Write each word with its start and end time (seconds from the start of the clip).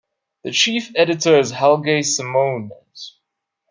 The 0.43 0.49
chief 0.49 0.89
editor 0.95 1.37
is 1.37 1.51
Helge 1.51 2.03
Simonnes. 2.03 3.19